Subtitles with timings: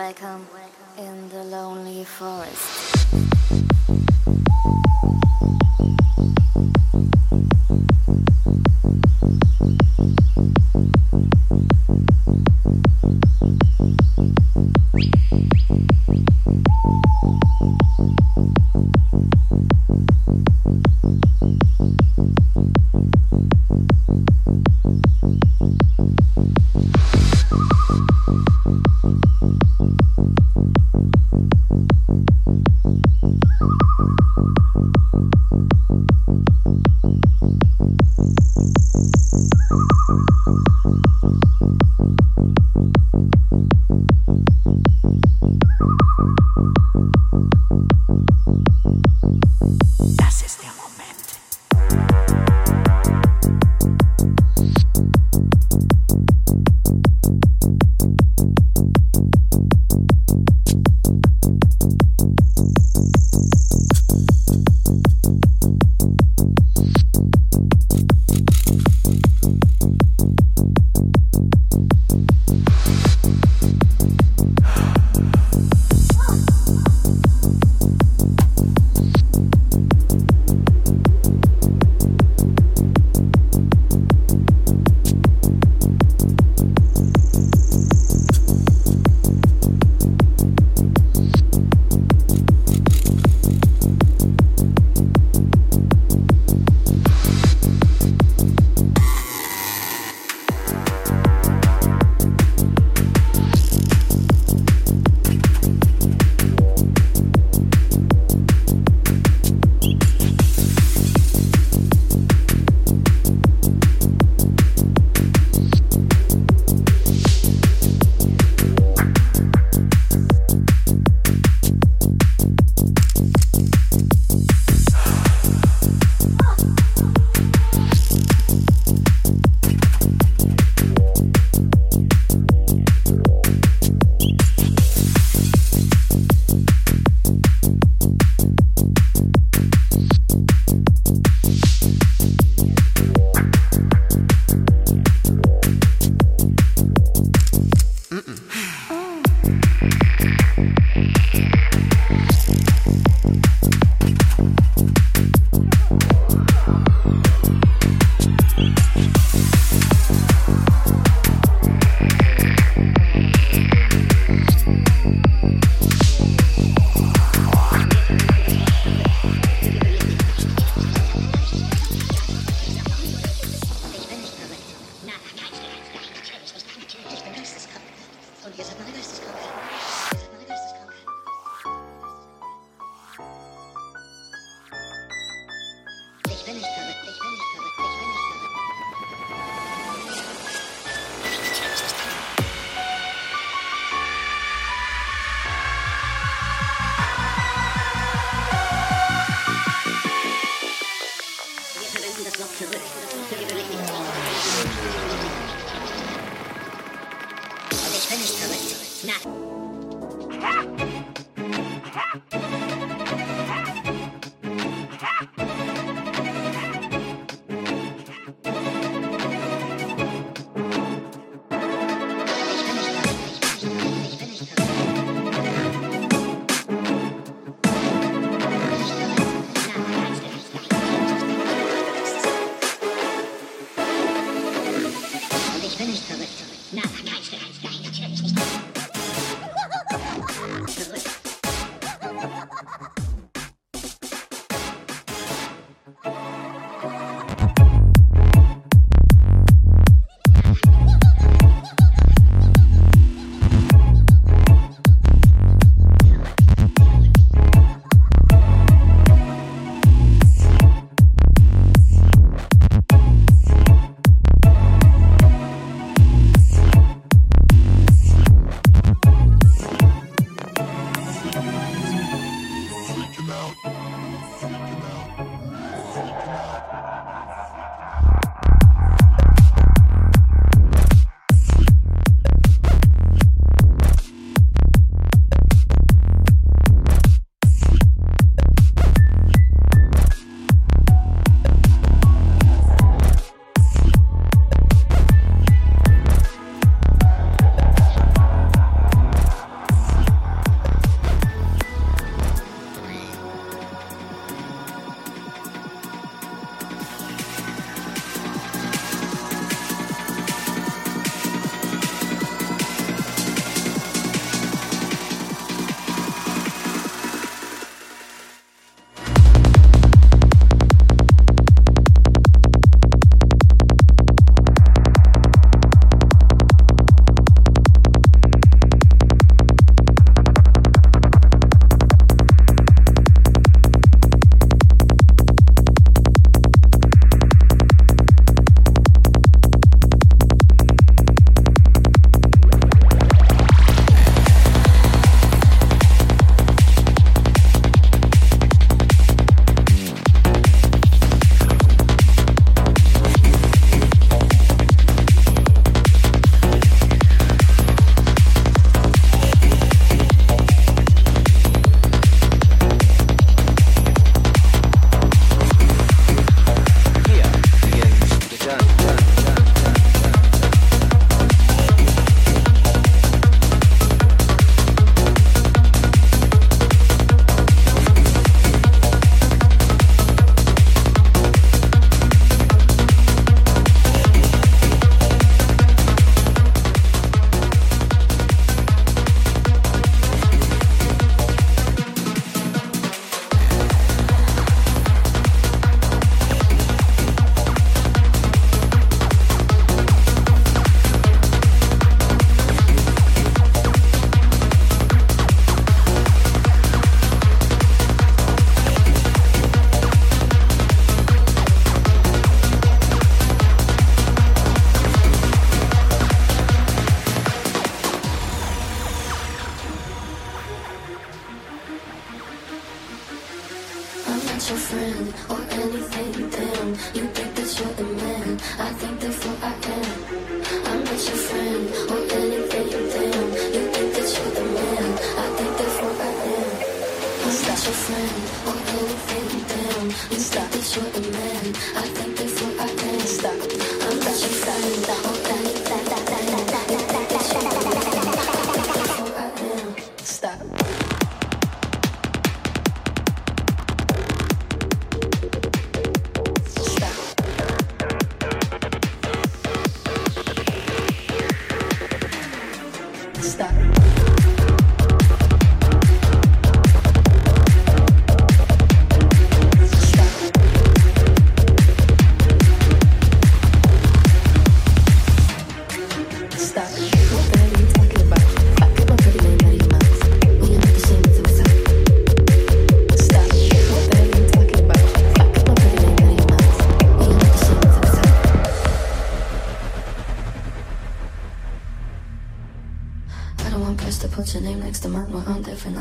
[0.00, 0.46] Welcome
[0.96, 3.19] in the lonely forest.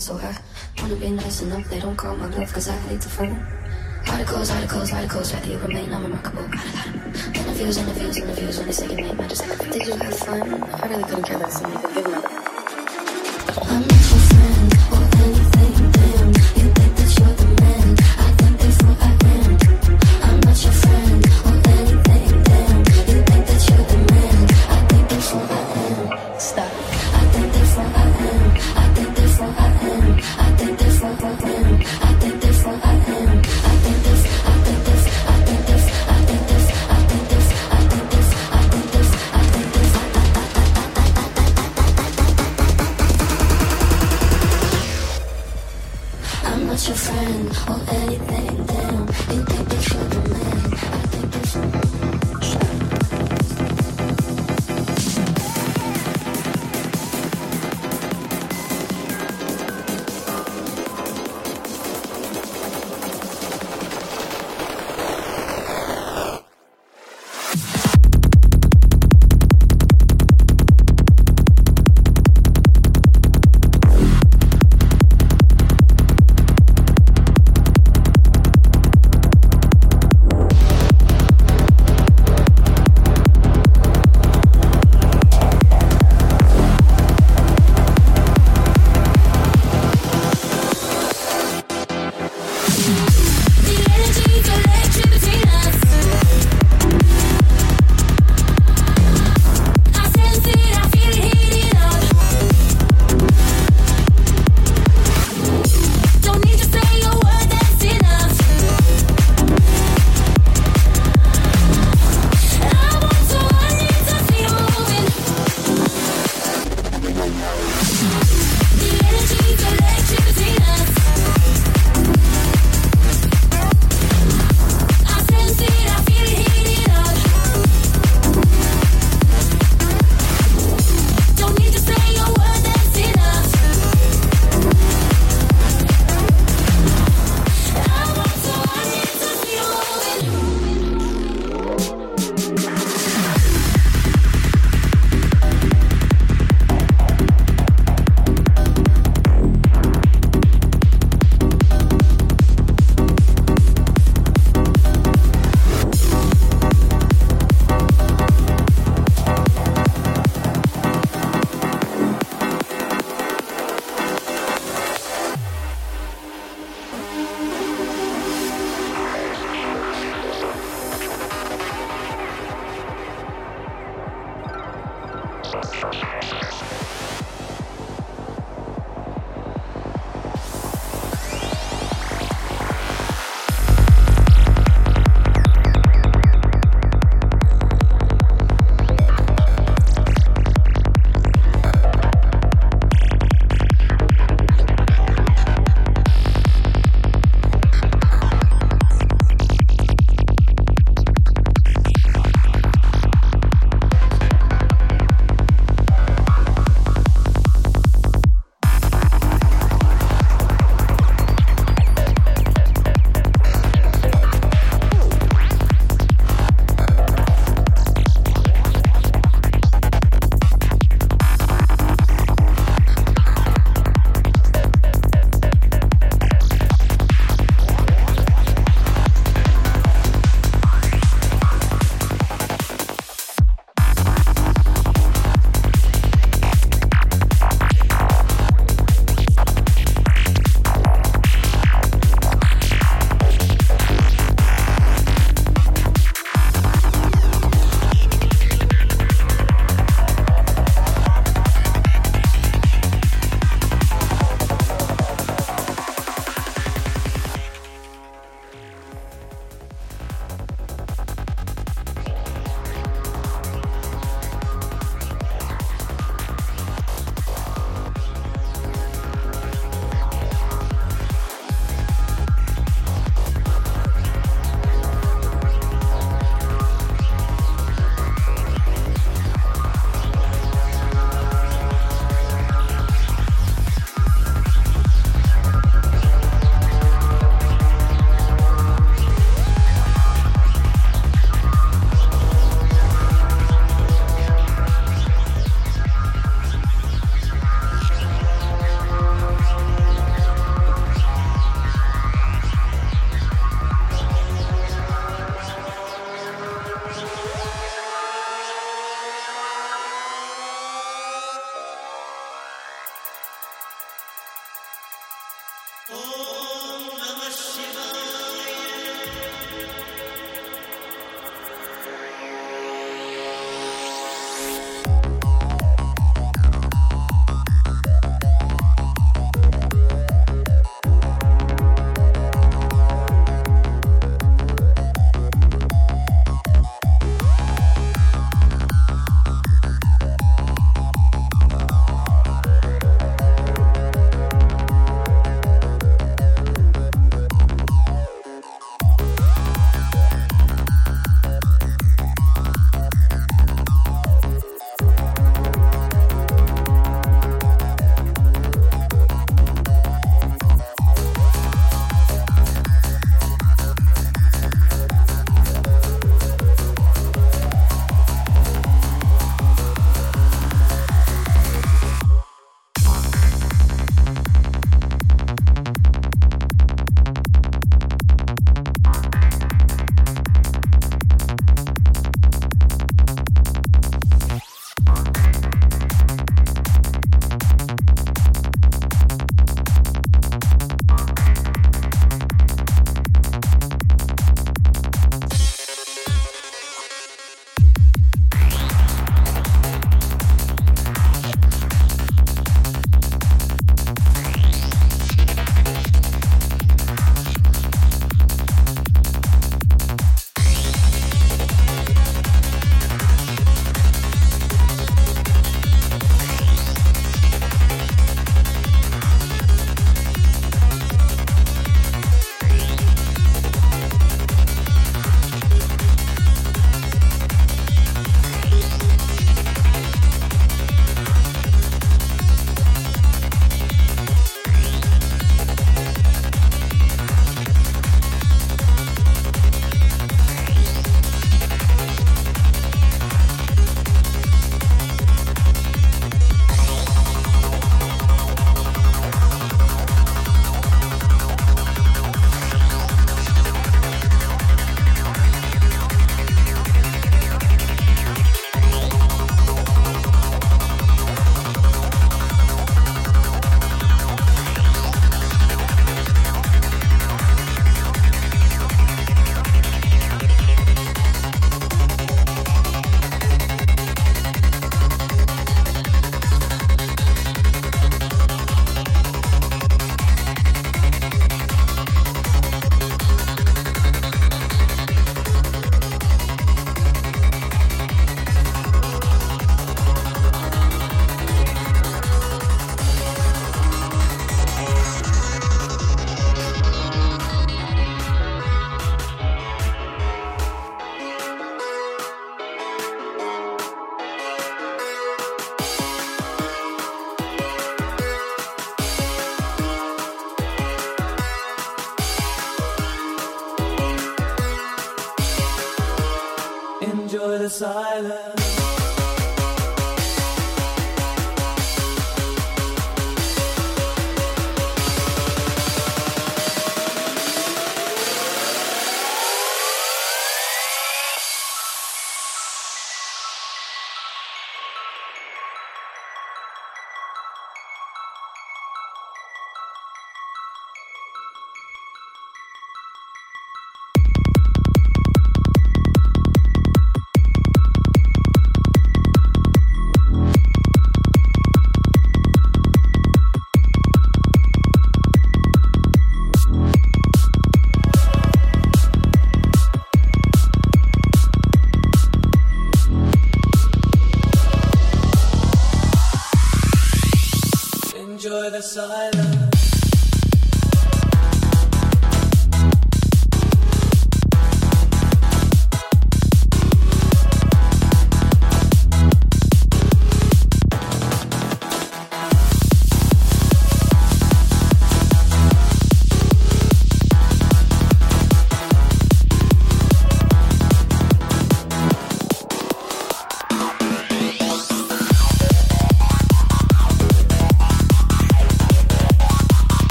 [0.00, 0.34] so I
[0.80, 1.68] wanna be nice enough.
[1.68, 3.46] They don't call my bluff cause I hate the phone.
[4.08, 5.89] Articles, articles, articles, rather you remain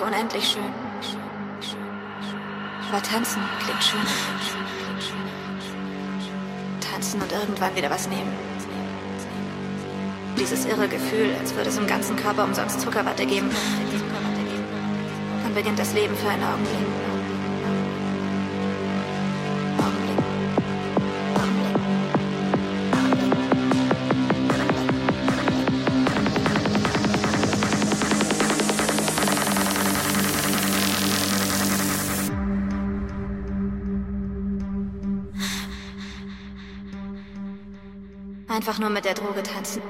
[0.00, 0.62] unendlich schön.
[2.88, 4.00] Aber tanzen klingt schön.
[6.92, 8.32] Tanzen und irgendwann wieder was nehmen.
[10.38, 13.50] Dieses irre Gefühl, als würde es im ganzen Körper umsonst Zuckerwatte geben.
[15.42, 16.95] Dann beginnt das Leben für einen Augenblick.
[38.66, 39.80] Einfach nur mit der Droge tanzen.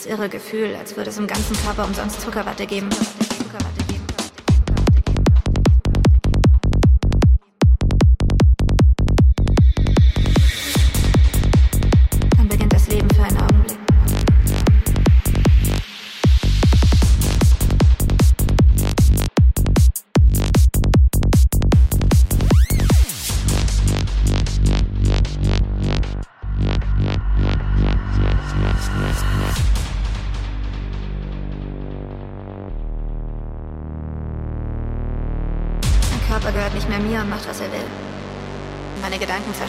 [0.00, 2.88] Dieses irre Gefühl, als würde es im ganzen Körper umsonst Zuckerwatte geben.
[2.88, 3.89] Zuckerwatte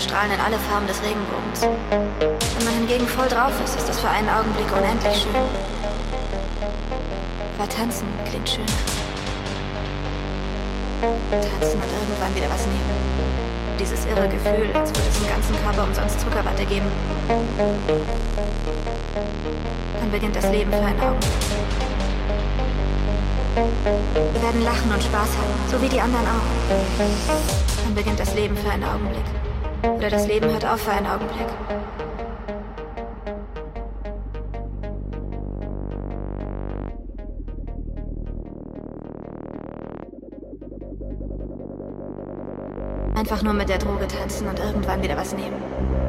[0.02, 1.62] strahlen in alle Farben des Regenbogens.
[1.62, 5.36] Wenn man hingegen voll drauf ist, ist das für einen Augenblick unendlich schön.
[7.58, 8.66] Aber tanzen klingt schön.
[11.02, 12.90] Tanzen und irgendwann wieder was nehmen.
[13.80, 16.88] Dieses irre Gefühl, als würde es im ganzen Körper umsonst Zuckerwatte geben.
[20.00, 21.32] Dann beginnt das Leben für einen Augenblick.
[24.34, 26.48] Wir werden lachen und Spaß haben, so wie die anderen auch.
[27.84, 29.51] Dann beginnt das Leben für einen Augenblick.
[29.84, 31.48] Oder das Leben hört auf für einen Augenblick.
[43.16, 46.01] Einfach nur mit der Droge tanzen und irgendwann wieder was nehmen.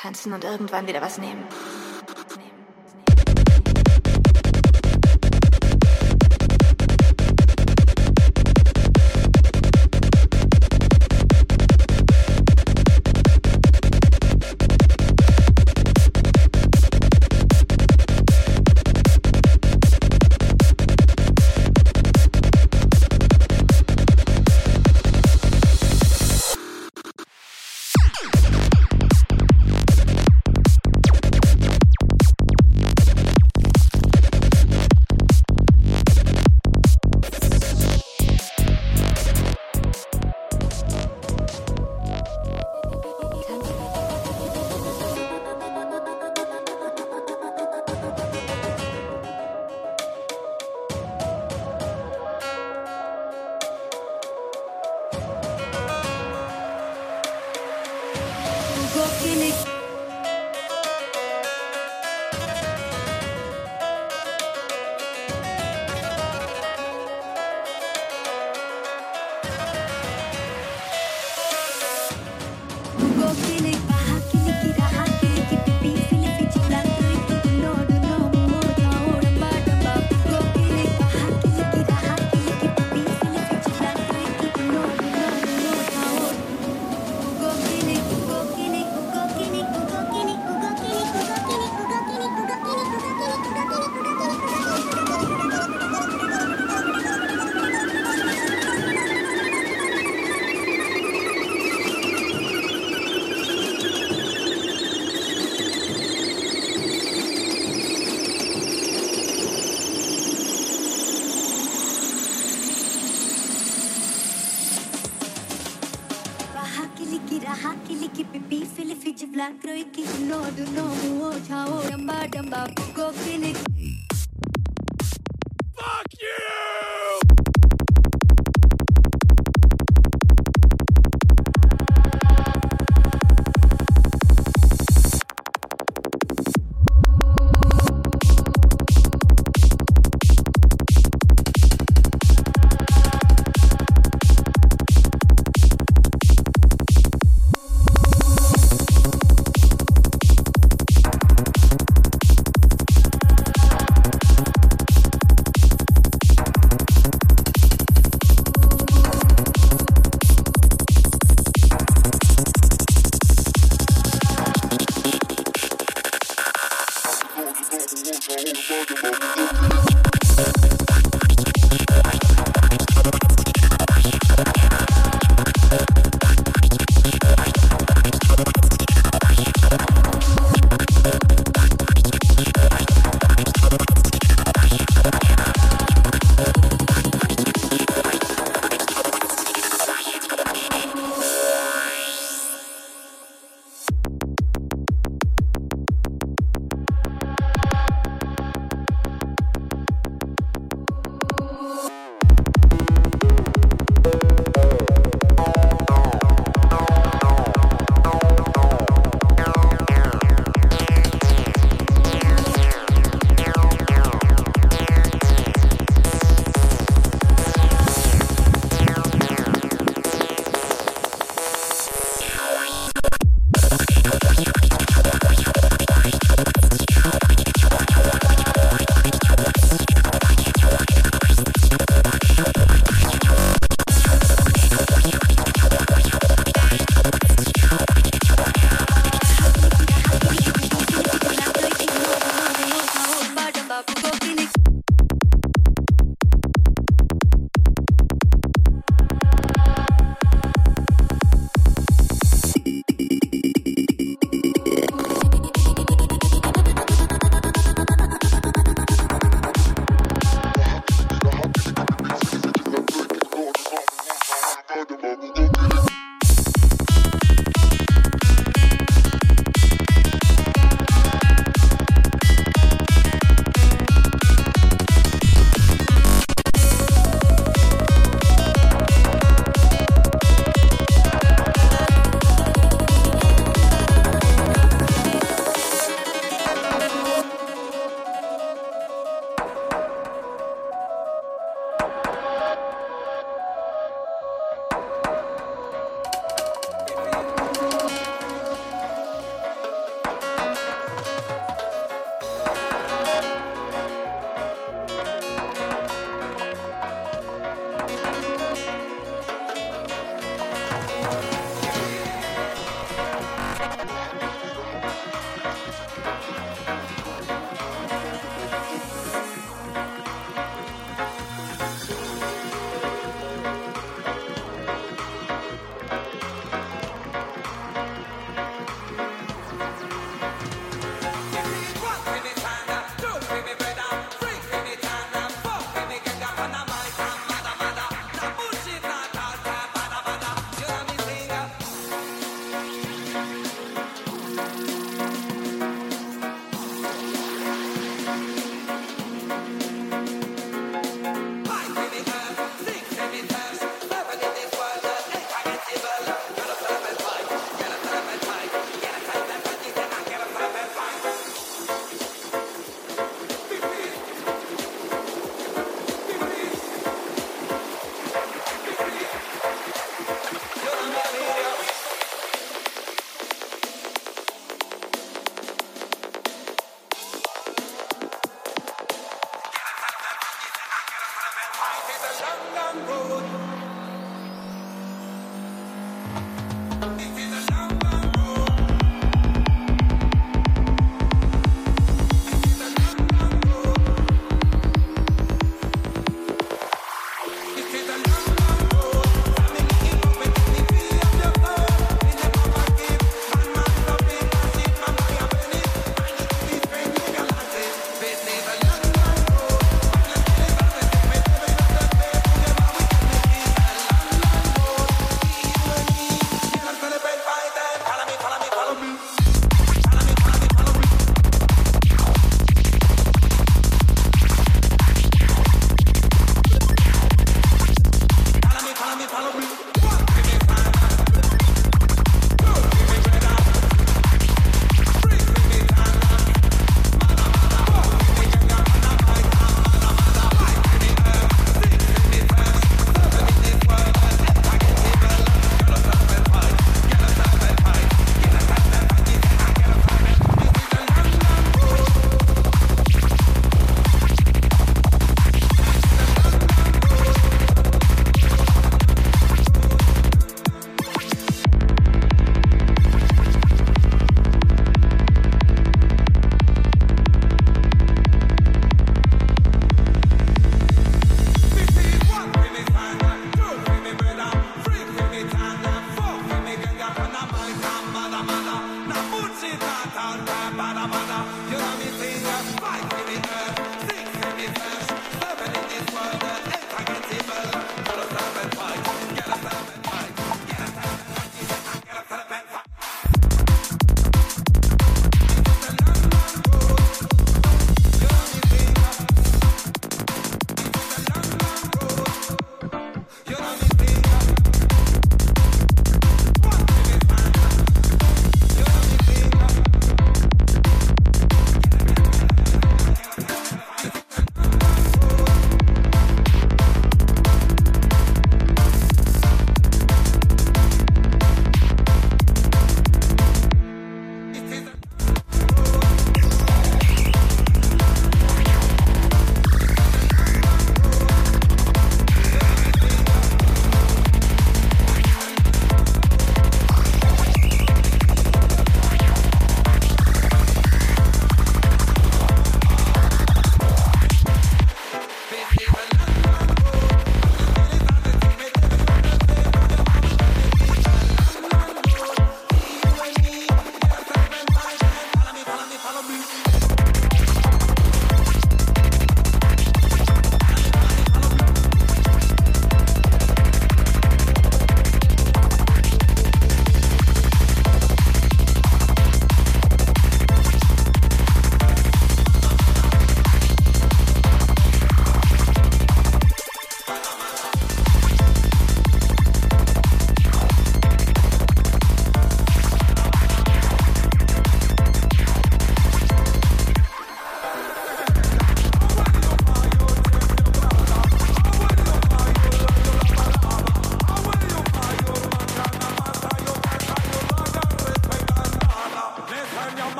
[0.00, 1.44] Tanzen und irgendwann wieder was nehmen.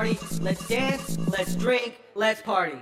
[0.00, 0.18] Party.
[0.40, 1.18] Let's dance.
[1.28, 2.00] Let's drink.
[2.14, 2.80] Let's party.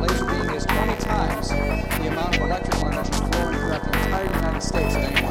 [0.00, 4.62] laser beam is 20 times the amount of electrical energy flowing throughout the entire United
[4.62, 4.94] States.
[4.94, 5.21] at any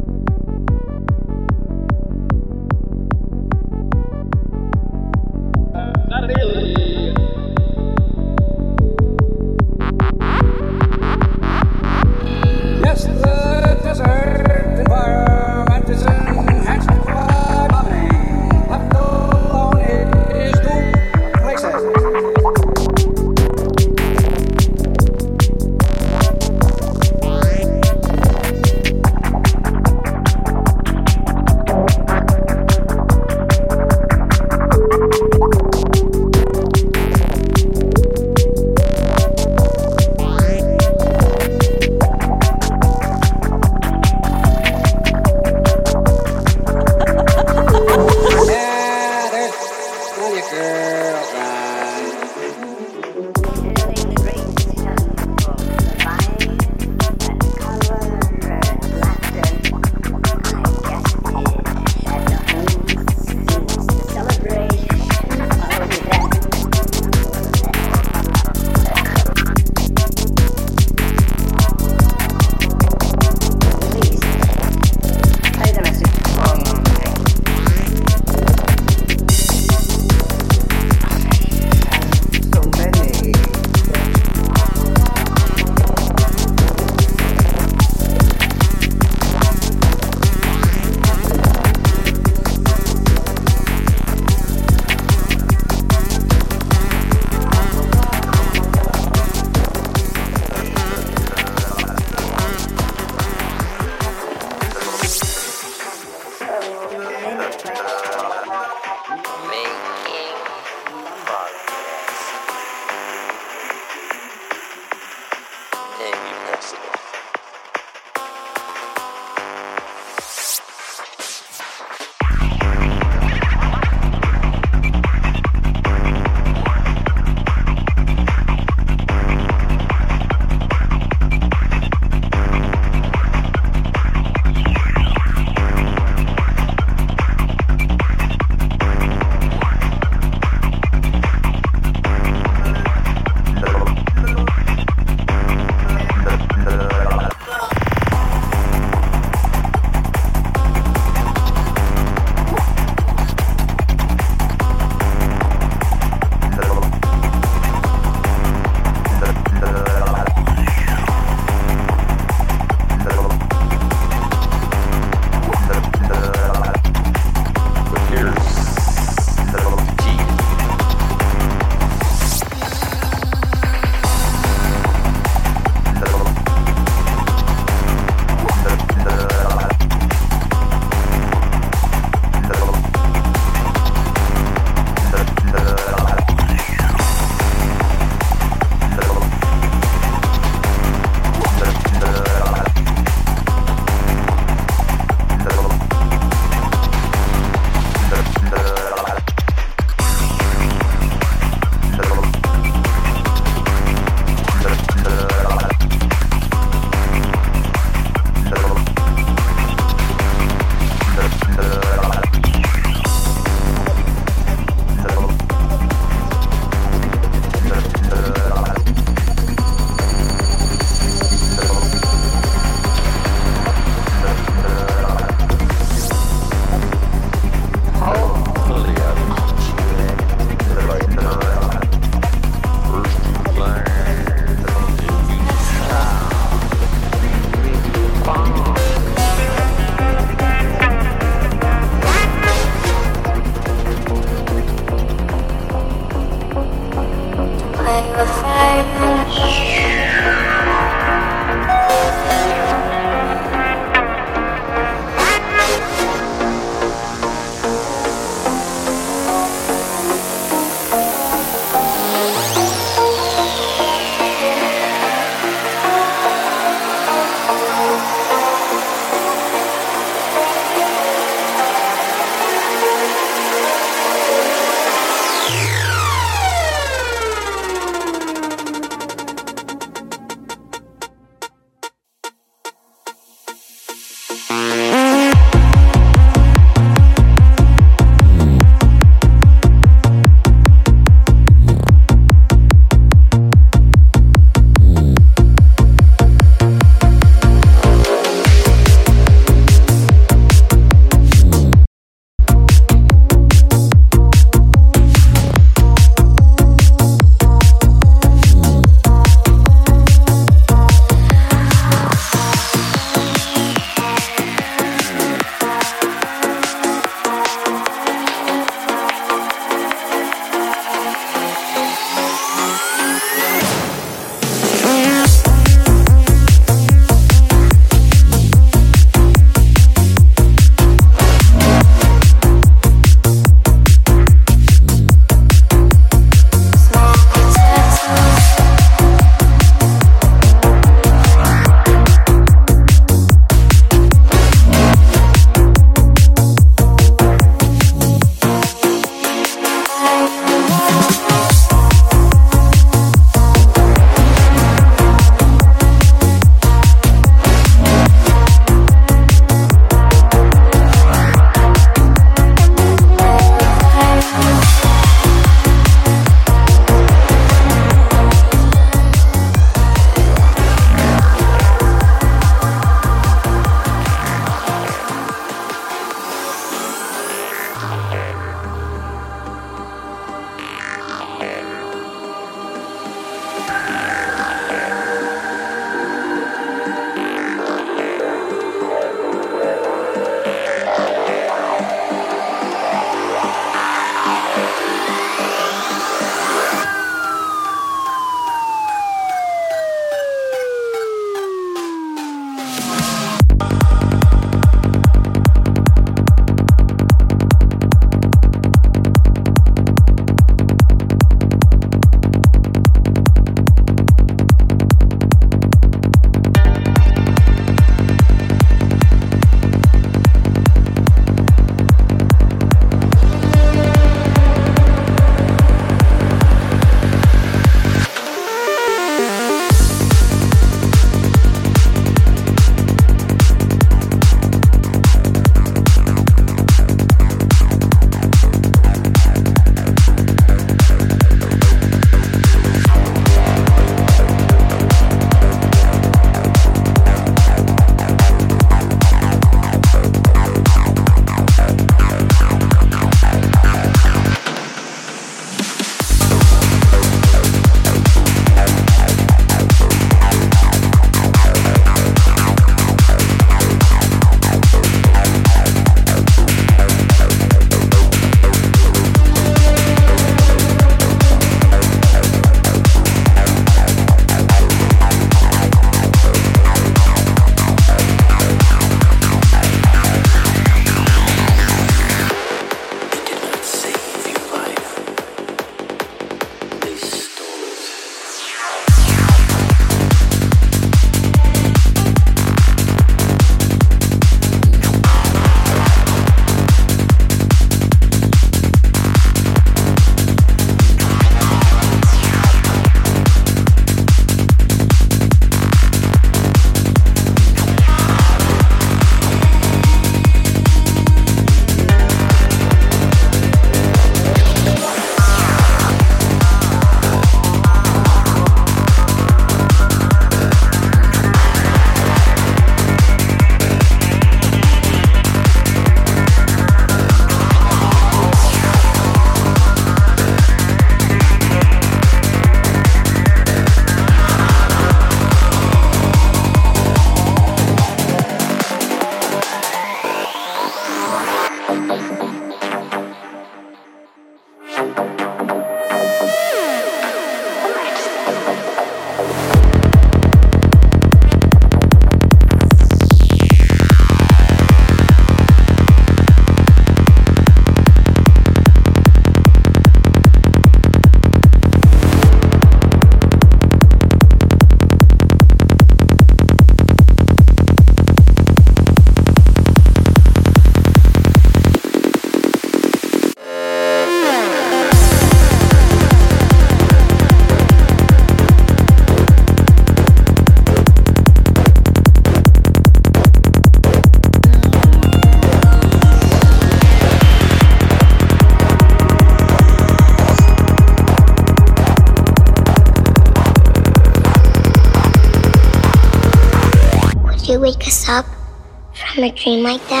[599.43, 600.00] dream like that?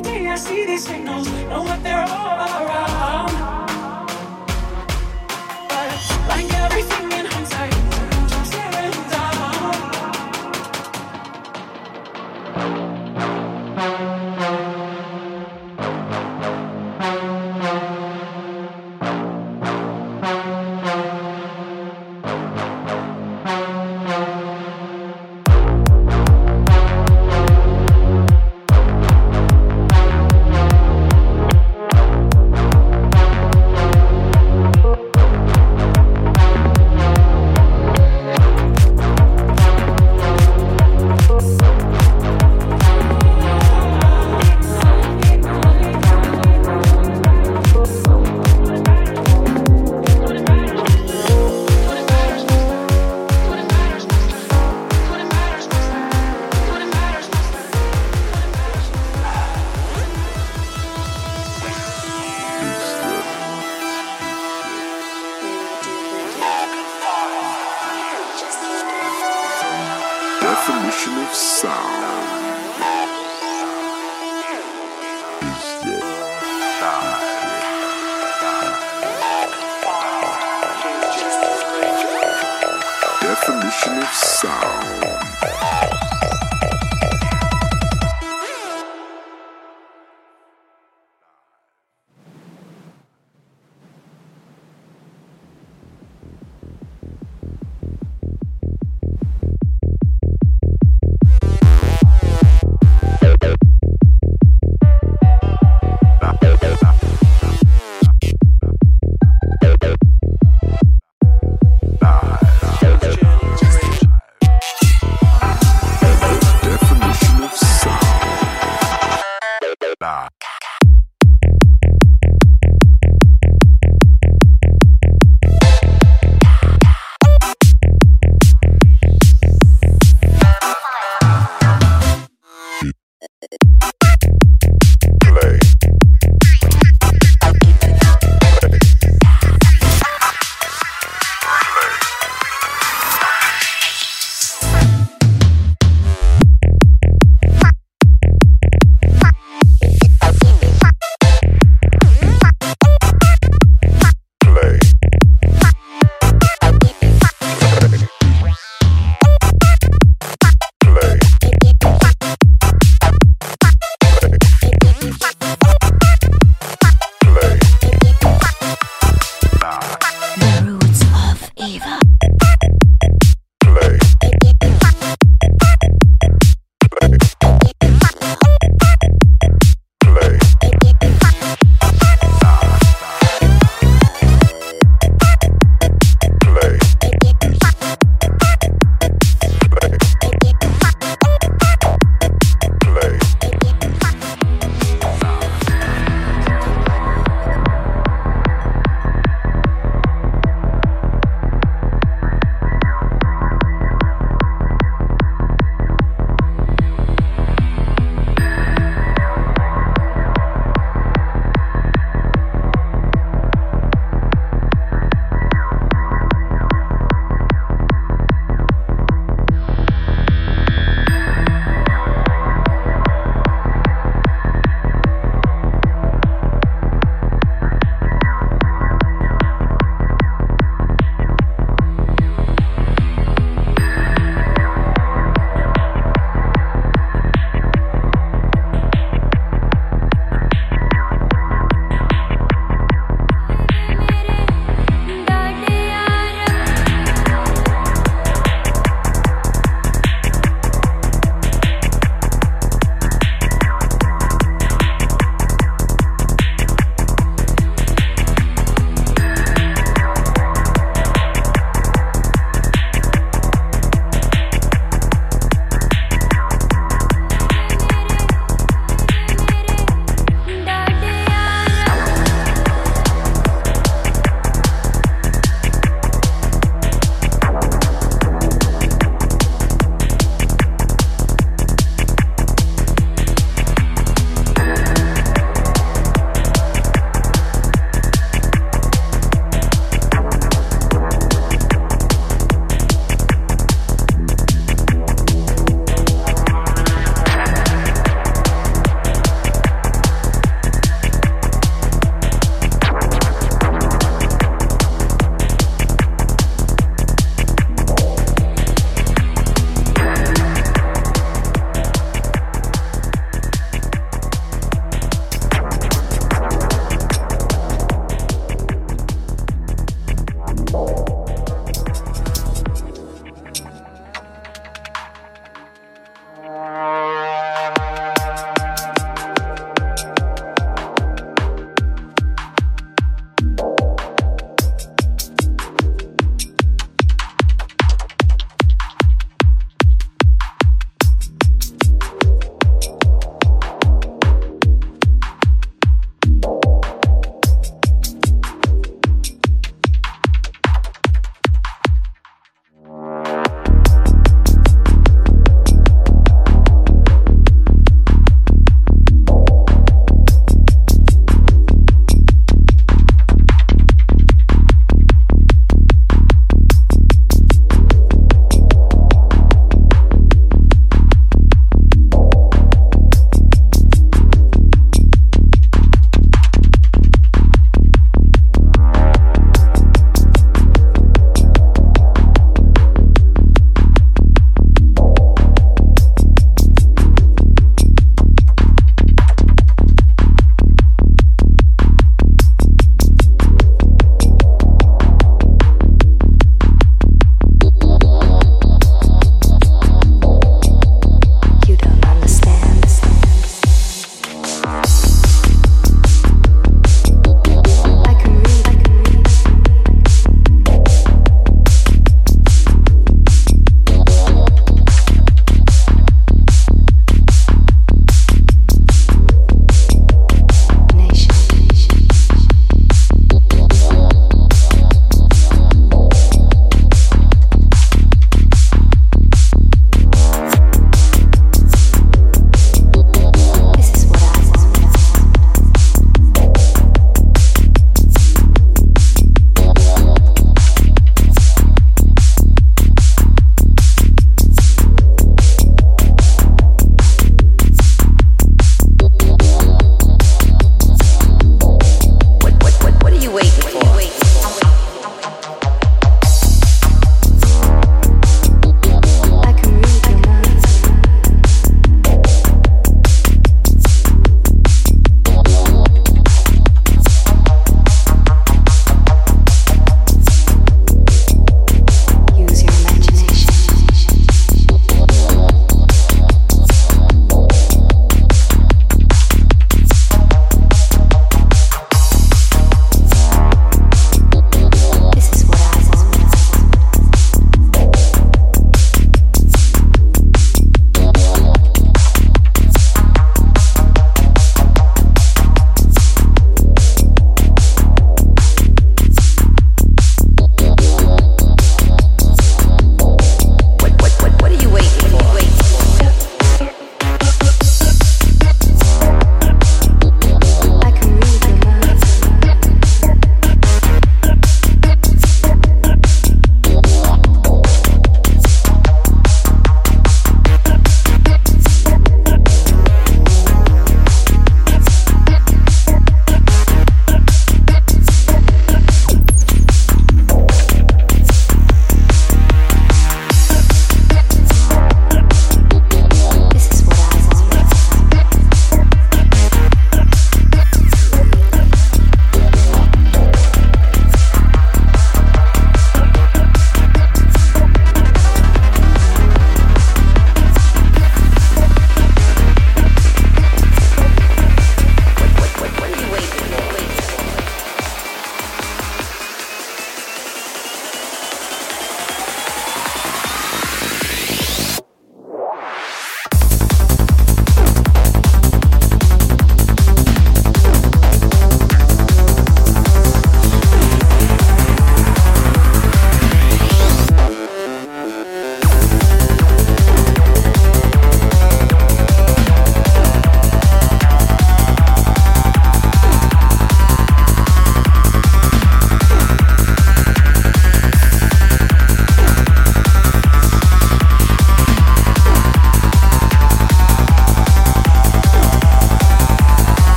[0.00, 3.09] Every day I see these signals, know what they're all around.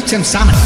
[0.00, 0.57] keeps him.